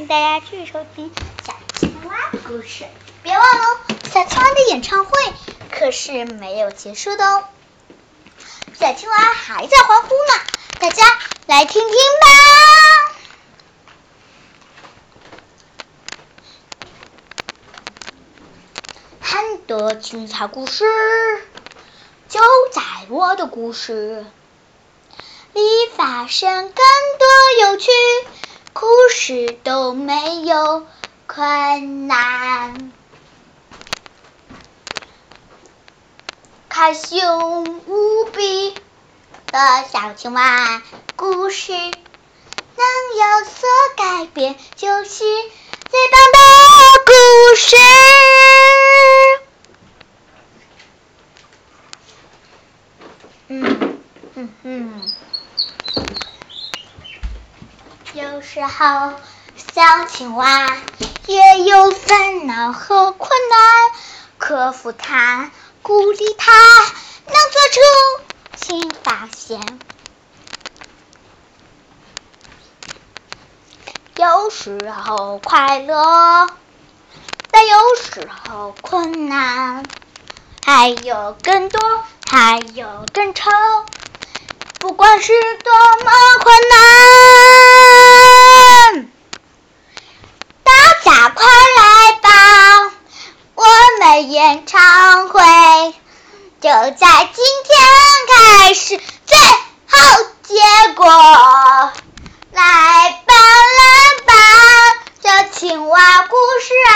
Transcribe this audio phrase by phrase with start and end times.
[0.00, 1.12] 迎大家继续收听
[1.44, 2.86] 小青蛙的故事。
[3.22, 3.80] 别忘了，
[4.10, 5.10] 小青蛙的演唱会
[5.70, 7.44] 可是没有结束的哦。
[8.78, 10.32] 小青蛙还在欢呼呢，
[10.80, 11.04] 大家
[11.46, 12.28] 来听听吧。
[19.20, 20.86] 很多精彩故事
[22.30, 22.40] 就
[22.72, 22.80] 在
[23.10, 24.24] 我的故事
[25.52, 25.60] 里
[25.94, 26.74] 发生，更
[27.18, 27.90] 多有趣
[28.72, 30.86] 故事都没有
[31.26, 32.92] 困难。
[36.68, 37.22] 开心
[37.86, 38.74] 无比
[39.46, 39.58] 的
[39.92, 40.82] 小青蛙
[41.16, 46.38] 故事，能有所改变，就是最棒的
[47.06, 47.12] 故
[47.56, 47.76] 事。
[53.48, 54.00] 嗯
[54.36, 55.12] 嗯嗯，
[58.12, 59.12] 有时候
[59.56, 60.76] 小青蛙
[61.26, 63.58] 也有烦恼和困难，
[64.38, 65.50] 克服它，
[65.82, 67.80] 鼓励它，能做出
[68.56, 69.60] 新发现。
[74.16, 76.50] 有时候快乐，
[77.52, 79.84] 但有时候困难，
[80.64, 81.80] 还有更多。
[82.32, 83.50] 还有更愁，
[84.78, 85.32] 不管是
[85.64, 85.72] 多
[86.04, 86.54] 么困
[88.94, 89.10] 难，
[90.62, 92.92] 大家快来吧！
[93.56, 93.64] 我
[93.98, 95.42] 们演唱会
[96.60, 97.76] 就在今天
[98.28, 99.36] 开始，最
[99.88, 99.98] 后
[100.44, 100.54] 结
[100.94, 101.04] 果，
[102.52, 103.34] 来吧
[103.80, 103.82] 来
[104.24, 104.32] 吧，
[105.20, 106.94] 这青蛙故事啊，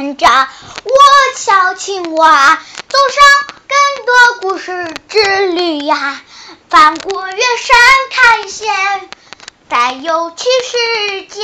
[0.00, 0.92] 跟着我
[1.36, 3.22] 小青蛙走上。
[3.68, 6.22] 更多故事之旅呀，
[6.70, 7.78] 翻过远山
[8.10, 9.10] 看险，
[9.68, 11.42] 在有趣世界，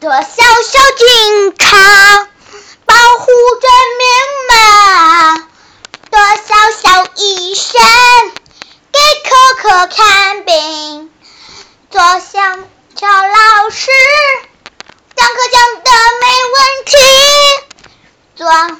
[0.00, 1.76] 多小小警察
[2.86, 3.26] 保护
[3.60, 3.68] 着
[3.98, 4.08] 民
[4.48, 5.48] 们，
[6.10, 6.48] 多小
[6.82, 7.78] 小医生
[8.90, 11.12] 给可可看病，
[11.90, 12.40] 多小
[12.96, 13.90] 小老师
[15.14, 15.90] 讲课讲的
[16.20, 16.96] 没问题，
[18.34, 18.78] 做。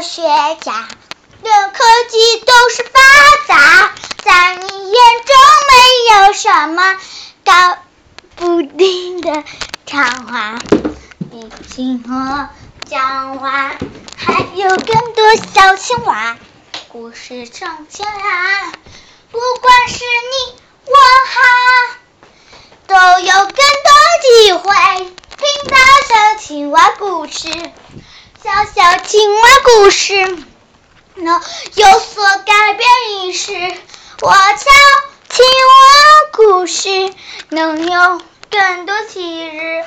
[0.00, 0.22] 快乐学
[0.62, 0.88] 家
[1.42, 3.00] 的科技都是发
[3.48, 3.92] 达，
[4.24, 4.94] 在你眼
[5.26, 5.36] 中
[5.68, 6.98] 没有什么
[7.44, 7.76] 搞
[8.34, 9.44] 不定的
[9.84, 10.58] 讲话。
[11.30, 12.48] 你听我
[12.88, 13.76] 讲完，
[14.16, 16.38] 还有更多小青蛙
[16.88, 18.72] 故事上前啊。
[19.30, 20.94] 不管是你我
[21.28, 21.96] 哈，
[22.86, 24.64] 都有更多机会
[25.36, 25.76] 听到
[26.08, 27.50] 小青蛙故事。
[28.42, 30.14] 小小青蛙故事
[31.16, 31.42] 能
[31.74, 32.88] 有所改变
[33.26, 33.52] 于是，
[34.22, 34.64] 我小
[35.28, 35.76] 青蛙
[36.32, 37.14] 故事
[37.50, 39.84] 能有更多启示。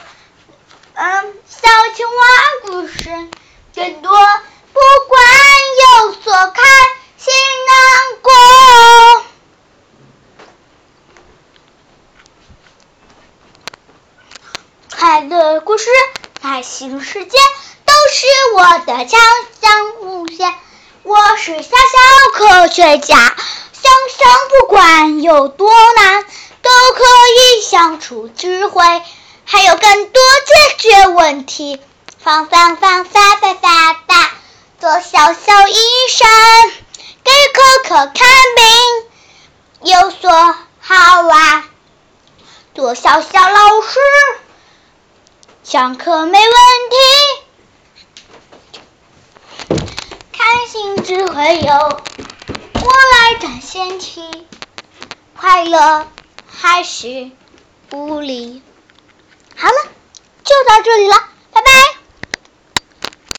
[0.93, 2.13] 嗯，小青蛙
[2.67, 3.09] 故事
[3.73, 4.11] 更多，
[4.71, 5.23] 不管
[6.03, 6.61] 有所开
[7.17, 7.33] 心
[7.65, 8.31] 难过，
[14.95, 15.89] 快乐故事，
[16.39, 17.39] 开心世界。
[18.13, 19.19] 是我的强
[19.59, 20.53] 项无限，
[21.01, 26.23] 我是小小科学家，想想不管有多难，
[26.61, 28.83] 都可以想出智慧，
[29.45, 31.81] 还有更多解决问题。
[32.19, 34.31] 方方方法法法法，
[34.79, 35.75] 做小小医
[36.07, 36.27] 生，
[37.23, 38.13] 给可可看
[39.81, 40.29] 病，有所
[40.79, 41.63] 好玩。
[42.75, 43.99] 做小小老师，
[45.63, 46.49] 上课没问
[46.91, 46.95] 题。
[50.31, 50.67] 开
[51.33, 51.73] 朋友
[52.75, 54.21] 我来展现起，
[55.35, 56.07] 快乐
[56.45, 57.31] 还是
[57.91, 58.61] 无力。
[59.55, 59.73] 好了，
[60.43, 61.15] 就到这里了。